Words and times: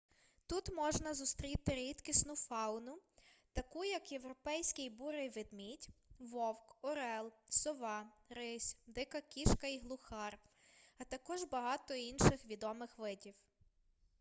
тут 0.47 0.69
можна 0.75 1.13
зустріти 1.13 1.73
рідкісну 1.75 2.35
фауну 2.35 2.99
таку 3.53 3.85
як 3.85 4.11
європейський 4.11 4.89
бурий 4.89 5.29
ведмідь 5.29 5.89
вовк 6.19 6.75
орел 6.81 7.31
сова 7.49 8.09
рись 8.29 8.77
дика 8.87 9.21
кішка 9.21 9.67
і 9.67 9.79
глухар 9.79 10.39
а 10.97 11.03
також 11.03 11.43
багато 11.43 11.93
інших 11.93 12.45
відомих 12.45 12.97
видів 12.97 13.35